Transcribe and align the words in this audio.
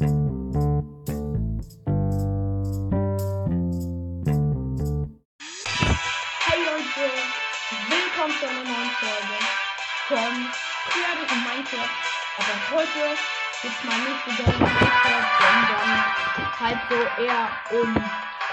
Hey 0.00 0.08
Leute, 6.64 7.04
willkommen 7.90 8.32
zu 8.40 8.48
einer 8.48 8.64
neuen 8.64 8.90
Folge 8.96 9.36
von 10.08 10.32
Creative 10.88 11.36
Minecraft. 11.44 11.92
Aber 12.38 12.54
heute 12.70 13.12
ist 13.62 13.84
mal 13.84 13.98
nicht 13.98 14.24
so 14.24 14.30
doll 14.42 14.56
Minecraft, 14.58 15.28
sondern 15.38 15.92
halt 16.60 16.80
so 16.88 16.98
eher 17.22 17.44
um 17.72 17.90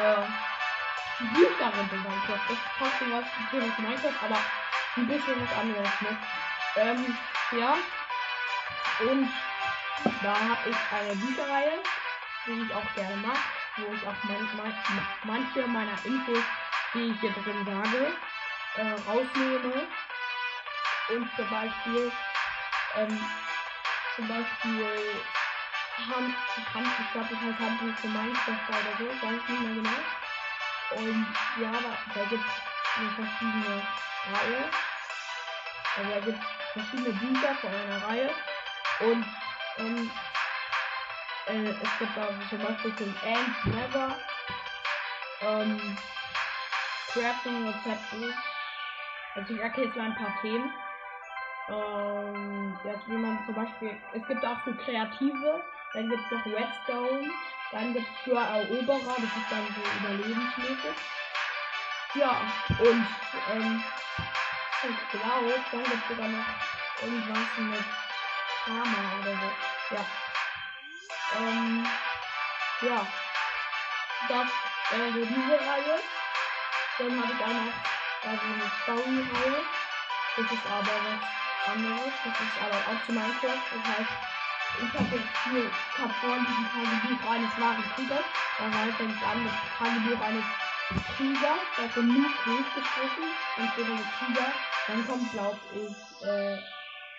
äh, 0.00 0.24
Bücher 1.34 1.68
rund 1.76 1.92
um 1.92 2.02
Minecraft. 2.04 2.44
Das 2.48 2.56
ist 2.56 2.64
trotzdem 2.78 3.12
was 3.12 3.26
zum 3.34 3.44
Thema 3.50 3.68
Minecraft, 3.80 4.18
aber 4.24 4.38
ein 4.96 5.06
bisschen 5.06 5.36
was 5.42 5.52
anderes, 5.58 6.00
ne? 6.00 6.16
Ähm, 6.76 7.18
ja. 7.52 7.76
Und 9.10 9.28
da 10.22 10.34
habe 10.34 10.70
ich 10.70 10.76
eine 10.92 11.14
Bücherreihe, 11.16 11.78
die 12.46 12.62
ich 12.62 12.74
auch 12.74 12.94
gerne 12.94 13.16
mag, 13.16 13.38
wo 13.76 13.92
ich 13.92 14.06
auch 14.06 14.24
manchmal 14.24 14.72
manche 15.24 15.66
meiner 15.66 16.04
Infos 16.04 16.44
die 16.94 17.10
ich 17.10 17.20
hier 17.20 17.32
drin 17.32 17.66
sage, 17.66 18.12
äh, 18.76 19.10
rausnehme 19.10 19.88
und 21.08 21.36
zum 21.36 21.50
Beispiel, 21.50 22.12
ähm, 22.96 23.24
zum 24.16 24.28
Beispiel 24.28 25.24
Hand, 25.96 26.34
Hand 26.74 26.86
ich 27.00 27.12
glaube, 27.12 27.28
das 27.30 27.40
heißt 27.40 27.58
Handbuch 27.58 28.00
für 28.00 28.08
Minecraft 28.08 28.68
oder 28.68 28.96
so, 28.98 29.26
weiß 29.26 29.40
ich 29.42 29.48
nicht 29.48 29.60
mehr 29.60 29.74
genau. 29.74 30.00
Und 30.90 31.26
ja, 31.60 31.70
da, 31.72 32.20
da 32.20 32.24
gibt 32.26 32.44
es 32.44 33.14
verschiedene 33.14 33.82
Reihe. 34.32 34.70
Also 35.96 36.10
da 36.10 36.20
gibt 36.20 36.38
es 36.38 36.72
verschiedene 36.72 37.12
Bücher 37.12 37.54
von 37.56 37.70
einer 37.70 38.02
Reihe. 38.06 38.34
Und 39.00 39.26
ähm, 39.78 40.10
äh, 41.46 41.70
es 41.70 41.98
gibt 41.98 42.16
da 42.16 42.28
zum 42.48 42.58
Beispiel 42.58 42.92
von 42.92 43.14
Ant 43.24 43.66
Never. 43.66 44.16
Ähm, 45.42 45.96
Crafting 47.12 47.66
Rezepten. 47.66 48.34
Also 49.34 49.54
ich 49.54 49.60
erkläre 49.60 49.88
jetzt 49.88 49.96
mal 49.96 50.06
ein 50.06 50.14
paar 50.14 50.40
Themen. 50.40 50.72
Ähm, 51.68 52.78
jetzt 52.84 53.08
wie 53.08 53.16
man 53.16 53.44
zum 53.46 53.54
Beispiel, 53.54 53.96
es 54.12 54.26
gibt 54.26 54.44
auch 54.44 54.60
für 54.64 54.74
Kreative, 54.74 55.64
dann 55.94 56.10
gibt 56.10 56.20
es 56.24 56.30
noch 56.32 56.46
Redstone, 56.46 57.32
dann 57.72 57.92
gibt 57.94 58.06
es 58.06 58.24
für 58.24 58.36
Eroberer, 58.36 59.16
das 59.16 59.24
ist 59.24 59.50
dann 59.50 59.66
so 59.74 59.80
überlebensmäßig. 59.98 60.96
Ja, 62.16 62.42
und 62.78 63.06
ähm, 63.50 63.82
ich 64.82 65.20
glaube, 65.20 65.54
dann 65.72 65.84
gibt 65.84 66.02
es 66.02 66.08
sogar 66.08 66.28
noch 66.28 66.46
irgendwas 67.02 67.58
mit 67.58 67.84
Karma. 68.64 69.13
Ja. 69.90 70.04
Ähm, 71.36 71.86
ja. 72.80 73.06
Das 74.28 74.48
wäre 74.90 75.12
so 75.12 75.24
diese 75.26 75.60
Reihe. 75.60 76.00
Dann 76.98 77.22
habe 77.22 77.32
ich 77.32 77.44
auch 77.44 77.48
noch 77.48 77.94
also 78.24 78.46
eine 78.46 78.70
Story-Reihe. 78.82 79.62
Das 80.36 80.52
ist 80.52 80.66
aber 80.66 80.94
was 81.04 81.74
anderes. 81.74 82.12
Das 82.24 82.40
ist 82.40 82.62
aber 82.62 82.76
auch 82.76 83.06
zu 83.06 83.12
Minecraft. 83.12 83.64
Das 83.70 83.84
heißt, 83.84 84.10
ich 84.80 84.98
habe 84.98 85.16
jetzt 85.16 85.36
hier, 85.44 85.66
ich 85.68 85.98
habe 85.98 86.14
vorhin 86.20 86.46
diesen 86.46 86.66
Tagebuch 86.72 87.30
eines 87.30 87.60
wahren 87.60 87.84
Kriegers. 87.94 88.24
Da 88.58 88.64
heißt 88.70 88.96
fängt 88.96 89.16
es 89.16 89.22
an 89.22 89.44
mit 89.44 89.52
Tagebuch 89.78 90.20
eines 90.24 90.44
Kriegers. 91.16 91.62
Da 91.76 91.84
ist 91.84 91.94
so 91.94 92.02
Noob 92.02 92.32
durchgestrichen. 92.44 93.26
Dann 93.56 93.68
steht 93.72 93.88
da 93.88 93.94
mit 93.94 94.06
Krieger. 94.18 94.52
Dann 94.86 95.06
kommt, 95.06 95.32
glaube 95.32 95.60
ich, 95.72 96.26
äh, 96.26 96.58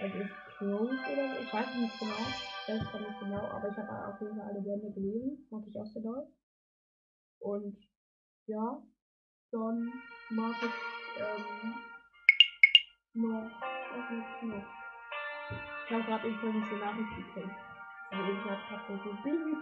was 0.00 0.14
ist 0.14 0.44
Crows 0.58 0.98
oder 1.12 1.28
so. 1.28 1.40
Ich 1.40 1.52
weiß 1.52 1.66
nicht 1.74 1.98
genau. 1.98 2.26
Das 2.66 2.80
ist 2.80 2.94
nicht 2.94 3.20
genau. 3.20 3.46
Aber 3.48 3.68
ich 3.68 3.76
habe 3.76 4.06
auf 4.08 4.20
jeden 4.20 4.36
Fall 4.36 4.48
alle 4.48 4.60
Bände 4.60 4.90
gelesen. 4.92 5.46
Mag 5.50 5.62
ich 5.66 5.78
auch 5.78 5.86
sehr 5.86 6.02
doll. 6.02 6.26
Und 7.40 7.76
ja, 8.46 8.82
dann 9.50 9.92
mag 10.30 10.54
ich 10.62 11.20
ähm, 11.20 11.74
noch. 13.14 13.50
Was 13.92 14.10
ist 14.10 14.42
noch? 14.42 14.64
Ich 15.86 15.92
habe 15.92 16.02
gerade 16.04 16.28
übrigens 16.28 16.68
eine 16.70 16.80
Nachricht 16.80 17.16
gekriegt. 17.16 17.56
Also 18.10 18.32
ich 18.32 18.50
habe 18.50 18.60
tatsächlich 18.68 19.22
Baby. 19.22 19.56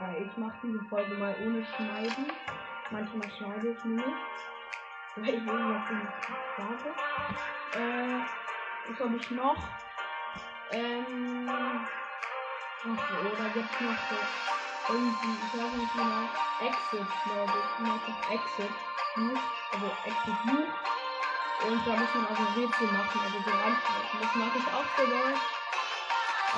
Äh, 0.00 0.24
ich 0.24 0.36
mache 0.36 0.58
diese 0.66 0.80
Folge 0.88 1.14
mal 1.14 1.34
ohne 1.46 1.64
Schneiden. 1.64 2.32
Manchmal 2.90 3.30
schneide 3.30 3.68
ich 3.70 3.84
nicht. 3.84 4.04
Weil 5.14 5.24
ich 5.24 5.34
jetzt 5.34 5.44
nicht 5.44 5.52
sage. 6.56 6.94
Äh, 7.74 8.20
was 8.88 9.00
habe 9.00 9.16
ich 9.16 9.30
noch? 9.30 9.56
Ähm. 10.72 11.48
Ach, 12.82 13.10
oder 13.20 13.48
gibt's 13.50 13.80
noch 13.80 13.98
so 14.08 14.16
irgendwie, 14.94 15.36
ich 15.36 15.52
weiß 15.52 15.72
nicht 15.74 15.92
genau, 15.92 16.30
Exit, 16.60 17.06
glaube 17.24 17.52
ich. 17.52 17.78
Minecraft 17.78 18.30
Exit. 18.30 18.72
Buch, 19.16 19.38
also 19.72 19.96
Exit 20.04 20.42
Buch. 20.46 20.72
Und 21.66 21.86
da 21.86 21.92
muss 21.96 22.14
man 22.14 22.26
also 22.26 22.42
Rätsel 22.56 22.86
machen, 22.92 23.20
also 23.22 23.38
so 23.44 23.50
reinschreiben. 23.50 24.20
Das 24.20 24.34
mache 24.34 24.58
ich 24.58 24.66
auch 24.72 24.86
so 24.96 25.06
doll. 25.06 25.34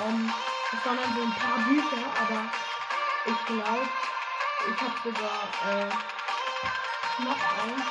Ähm, 0.05 0.33
das 0.71 0.85
waren 0.85 0.97
dann 0.97 1.13
so 1.13 1.21
ein 1.23 1.35
paar 1.35 1.57
Bücher, 1.67 2.03
aber 2.21 2.45
ich 3.25 3.45
glaube, 3.45 3.89
ich 4.69 4.81
habe 4.81 4.97
sogar 5.03 5.39
äh, 5.67 5.89
noch 7.19 7.41
eins. 7.63 7.85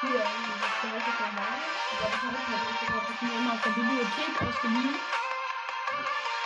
hier, 0.00 0.24
dieses 0.24 0.74
gleiche 0.80 1.12
Format. 1.12 1.60
Aber 1.92 2.08
das 2.10 2.22
habe 2.24 2.36
ich 2.40 2.46
halt 2.48 2.62
nicht, 2.66 2.82
das 2.82 2.90
habe 2.90 3.12
ich 3.12 3.20
mir 3.20 3.36
immer 3.36 3.52
aus 3.52 3.62
der 3.64 3.70
Bibliothek 3.70 4.32
ausgeliehen. 4.40 4.96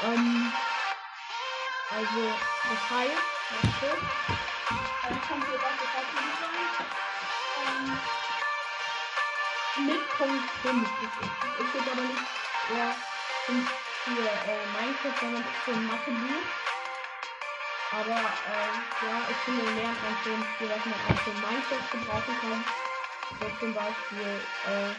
Ähm, 0.02 0.52
also, 1.90 2.22
das 2.68 2.82
heißt, 2.90 3.26
warte, 3.50 3.90
dann 5.02 5.20
kommt 5.28 5.44
hier 5.46 5.58
das 5.58 5.74
ähm, 7.64 7.98
mit 9.86 10.02
Punkt 10.18 10.50
5 10.62 10.88
ist 11.58 11.74
jetzt 11.74 11.88
aber 11.88 12.02
nicht 12.02 12.22
der 12.70 12.96
Punkt 13.46 13.70
für 14.04 14.10
äh, 14.10 14.66
Minecraft, 14.74 15.20
sondern 15.20 15.42
ist 15.42 15.64
so 15.64 15.72
ein 15.72 15.86
Mathebuch. 15.86 16.44
Aber 17.92 18.18
äh, 18.18 19.06
ja, 19.06 19.16
ich 19.30 19.36
finde, 19.44 19.62
lernt 19.62 20.02
man 20.02 20.16
schon 20.24 20.40
was 20.68 20.84
man 20.84 21.00
auch 21.08 21.20
für 21.20 21.34
Minecraft 21.34 21.90
gebrauchen 21.92 22.36
kann. 22.40 22.64
So 23.40 23.46
zum 23.60 23.74
Beispiel, 23.74 24.46
äh, 24.66 24.94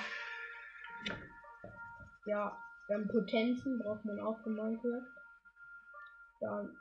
ja, 2.26 2.58
dann 2.88 3.08
Potenzen 3.08 3.80
braucht 3.80 4.06
man 4.06 4.20
auch 4.20 4.38
für 4.44 4.50
Minecraft. 4.50 5.08
Dann 6.42 6.76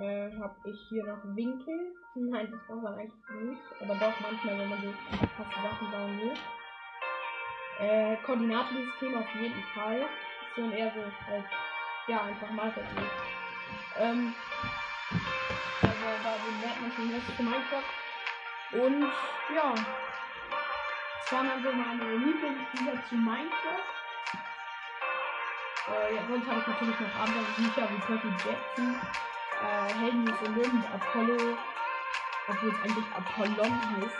äh, 0.00 0.30
habe 0.38 0.54
ich 0.64 0.80
hier 0.88 1.04
noch 1.04 1.24
Winkel. 1.24 1.94
Nein, 2.14 2.50
das 2.50 2.60
braucht 2.66 2.82
man 2.82 2.94
eigentlich 2.94 3.12
nicht. 3.42 3.62
Aber 3.80 3.94
doch 3.94 4.20
manchmal, 4.20 4.58
wenn 4.58 4.68
man 4.68 4.82
so 4.82 4.92
fast 5.36 5.52
Sachen 5.52 5.90
bauen 5.90 6.20
will. 6.20 6.34
Äh, 7.80 8.16
Koordinatensystem 8.24 9.16
auf 9.16 9.34
jeden 9.34 9.62
Fall. 9.74 10.00
Ist 10.00 10.56
dann 10.56 10.72
eher 10.72 10.92
so 10.92 11.00
als, 11.00 11.44
ja, 12.06 12.22
einfach 12.22 12.50
mal 12.50 12.70
versucht. 12.70 13.12
Ähm, 13.96 14.34
also 15.82 16.22
da 16.22 16.36
lernt 16.60 16.80
man 16.80 16.92
schon 16.92 17.12
was 17.12 17.36
für 17.36 17.42
Minecraft. 17.42 18.04
Und 18.72 19.02
ja, 19.54 19.74
das 21.24 21.32
waren 21.32 21.48
dann 21.48 21.62
so 21.62 21.72
meine 21.72 22.16
Lieblingsbücher 22.16 23.02
zu 23.08 23.14
Minecraft. 23.14 23.80
Äh, 25.88 26.14
ja, 26.16 26.22
sonst 26.28 26.46
habe 26.46 26.60
ich 26.60 26.66
natürlich 26.66 27.00
noch 27.00 27.14
andere 27.16 27.44
Bücher 27.56 27.88
wie 27.88 28.00
Percy 28.04 28.28
Jackson, 28.44 29.00
äh, 29.62 29.94
Helden 29.94 30.26
des 30.26 30.38
Olymp, 30.42 30.84
Apollo, 30.92 31.56
obwohl 32.48 32.68
es 32.68 32.80
eigentlich 32.82 33.04
Apollon 33.16 33.72
heißt. 33.72 34.16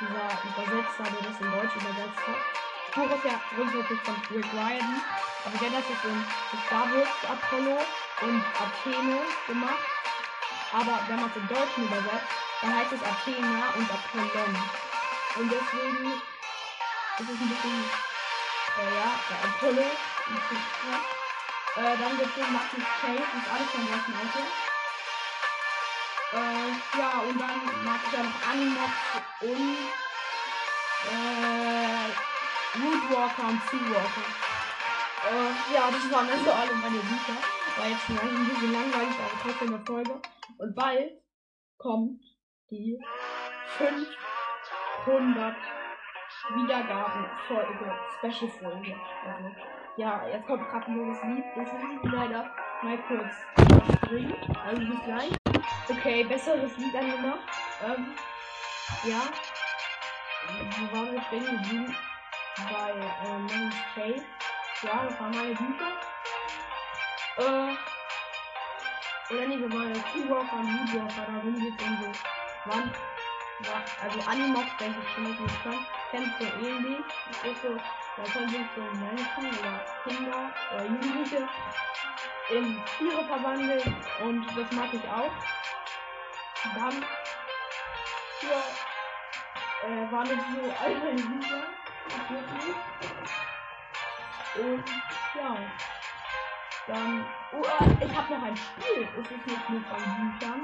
Dieser 0.00 0.64
Übersetzer, 0.64 1.04
der 1.12 1.28
das 1.28 1.40
in 1.40 1.50
Deutsch 1.52 1.76
übersetzt 1.76 2.26
hat. 2.26 2.40
Das 2.86 2.94
Buch 2.94 3.16
ist 3.16 3.24
ja 3.24 3.40
grundsätzlich 3.54 4.00
von 4.00 4.16
Rick 4.30 4.46
Riordan, 4.54 5.02
aber 5.44 5.58
der 5.58 5.70
hat 5.76 5.84
das 5.84 6.04
in 6.10 6.24
Star 6.66 6.88
Wars 6.88 7.08
Apollo 7.28 7.76
und 8.22 8.44
Athene 8.56 9.20
gemacht. 9.46 9.84
Aber 10.72 11.00
wenn 11.06 11.16
man 11.16 11.28
es 11.28 11.36
im 11.36 11.48
Deutschen 11.48 11.84
übersetzt, 11.84 12.32
dann 12.62 12.76
heißt 12.76 12.92
es 12.92 13.02
Athena 13.02 13.74
und 13.76 13.88
Apollon. 13.92 14.56
Und 15.36 15.52
deswegen 15.52 16.20
ist 17.20 17.28
es 17.28 17.40
ein 17.40 17.48
bisschen, 17.48 17.84
äh, 18.78 18.96
ja, 18.96 19.08
der 19.28 19.38
Apollo 19.44 19.84
äh, 21.76 21.96
dann 21.98 22.18
gibt 22.18 22.36
es 22.36 22.36
Lucky 22.36 22.82
Cave, 23.00 23.18
das 23.18 23.42
ist 23.42 23.50
alles 23.52 23.68
vom 23.70 23.86
gleichen 23.86 24.14
Auto. 24.14 24.40
Äh, 26.32 26.70
ja, 26.98 27.10
und 27.20 27.40
dann 27.40 27.60
mag 27.84 28.00
ich 28.06 28.12
ja 28.12 28.22
noch 28.22 28.42
Animox 28.50 28.92
und 29.40 29.76
äh, 31.10 32.08
Rootwalker 32.78 33.44
und 33.48 33.60
Seawalker. 33.70 34.26
Äh, 35.30 35.52
ja, 35.74 35.82
das 35.90 36.04
waren 36.10 36.30
also 36.30 36.50
alle 36.52 36.74
meine 36.74 36.98
Bücher. 36.98 37.36
War 37.76 37.88
jetzt 37.88 38.02
vielleicht 38.02 38.24
ein 38.24 38.46
bisschen 38.46 38.72
langweilig, 38.72 39.14
aber 39.18 39.38
trotzdem 39.42 39.74
eine 39.74 39.84
Folge. 39.84 40.20
Und 40.58 40.74
bald 40.74 41.12
kommt 41.78 42.22
die 42.70 42.98
500 43.78 45.56
Wiedergaben-Folge, 46.54 47.92
Special-Folge. 48.18 48.94
Also, 49.26 49.54
ja, 49.96 50.26
jetzt 50.28 50.46
kommt 50.46 50.68
gerade 50.68 50.86
ein 50.86 50.96
neues 50.96 51.22
Lied. 51.24 51.44
Das 51.56 51.68
ich 51.94 52.12
leider 52.12 52.50
mal 52.82 52.98
kurz 53.08 53.34
springen. 53.96 54.34
Also 54.64 54.82
bis 54.86 55.04
gleich. 55.04 55.32
Okay, 55.88 56.24
besseres 56.24 56.76
Lied 56.76 56.94
angemacht. 56.94 57.40
Ähm, 57.84 58.14
ja. 59.04 59.20
Wo 60.48 60.96
waren 60.96 61.12
wir 61.12 61.22
stehen 61.22 61.44
geblieben? 61.44 61.96
Bei 62.70 62.90
äh, 62.90 63.38
Man's 63.38 63.76
Cave. 63.94 64.22
Ja, 64.82 65.04
das 65.04 65.20
waren 65.20 65.30
meine 65.30 65.54
Bücher. 65.54 65.92
Äh, 67.38 67.76
oder 69.32 69.46
nee, 69.46 69.58
wir 69.58 69.72
waren 69.72 69.92
und 69.92 70.72
Moodwalker, 70.72 71.26
da 71.26 71.40
sind 71.40 71.56
wir 71.56 71.68
in 71.68 71.98
so 72.02 72.70
Wand. 72.70 73.09
Also 74.00 74.20
Animox, 74.26 74.76
denke 74.78 75.00
ich 75.00 75.14
schon, 75.14 75.46
ich 75.46 75.62
kann. 75.62 75.86
Kennst 76.10 76.40
du 76.40 76.44
ähnlich? 76.66 77.04
Das 77.28 77.52
ist 77.52 77.62
so, 77.62 77.76
da 78.16 78.22
können 78.32 78.48
sich 78.48 78.66
so 78.74 78.82
Menschen 78.82 79.58
oder 79.60 79.84
Kinder 80.02 80.50
oder 80.72 80.84
Jugendliche 80.84 81.48
in 82.50 82.84
Tiere 82.98 83.24
verwandeln 83.24 83.96
und 84.22 84.46
das 84.56 84.72
mag 84.72 84.92
ich 84.92 85.08
auch. 85.08 85.32
Dann 86.74 87.04
ja, 88.42 89.88
äh, 89.88 90.12
waren 90.12 90.26
es 90.26 90.42
so 90.52 90.74
alte 90.82 91.22
Bücher. 91.22 91.62
Und 94.56 94.84
ja. 95.34 95.56
Dann. 96.86 97.26
Oh, 97.52 97.62
äh, 97.62 98.04
ich 98.04 98.16
habe 98.16 98.34
noch 98.34 98.42
ein 98.42 98.56
Spiel. 98.56 99.08
Es 99.18 99.30
ist 99.30 99.46
nicht 99.46 99.70
nur 99.70 99.80
von 99.82 99.98
Büchern. 99.98 100.62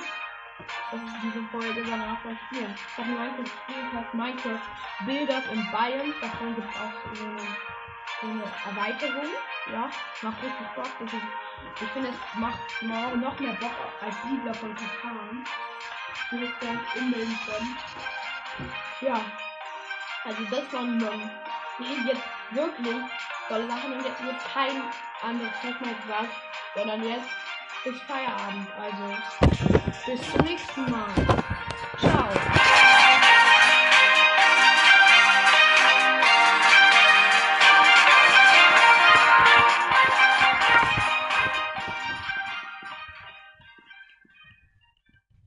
Das 0.58 1.00
ist 1.00 1.17
diese 1.23 1.43
Folge, 1.50 1.82
auch 1.82 2.20
von 2.20 2.38
Spielen. 2.47 2.75
Ich 2.75 2.99
habe 2.99 3.08
Minecraft 3.08 3.43
gespielt, 3.43 3.93
heißt 3.93 4.14
Minecraft 4.14 4.61
Builders 5.05 5.44
in 5.53 5.70
Bayern. 5.70 6.14
Davon 6.20 6.55
gibt 6.55 6.70
es 6.70 6.76
auch 6.81 7.14
so 7.14 7.25
eine, 7.25 7.41
so 8.20 8.26
eine 8.26 8.43
Erweiterung. 8.64 9.31
Ja, 9.70 9.91
macht 10.23 10.43
richtig 10.43 10.67
Bock. 10.75 10.91
Das 11.00 11.12
ich 11.81 11.88
finde, 11.88 12.08
es 12.08 12.38
macht 12.38 12.82
noch 12.82 13.38
mehr 13.38 13.53
Bock 13.55 13.75
als 14.00 14.14
Siedler 14.23 14.55
von 14.55 14.75
Titan. 14.76 15.44
Die 16.31 16.44
ist 16.44 16.61
ganz 16.61 16.81
unbedingt. 16.94 17.38
Ja. 19.00 19.20
Also 20.25 20.43
das 20.50 20.73
waren 20.73 21.00
ähm, 21.00 21.31
jetzt 22.06 22.23
wirklich 22.50 22.97
tolle 23.49 23.69
Sachen 23.69 23.93
und 23.93 24.05
jetzt 24.05 24.25
wird 24.25 24.37
kein 24.52 24.82
anderes 25.23 25.52
nochmal 25.62 25.94
gesagt, 25.94 26.32
sondern 26.75 27.02
jetzt 27.05 27.29
ist 27.84 28.00
Feierabend. 28.02 28.69
Also 28.81 29.17
bis 30.06 30.32
zum 30.32 30.40
nächsten 30.43 30.90
Mal. 30.90 31.14
Ciao. 31.99 32.28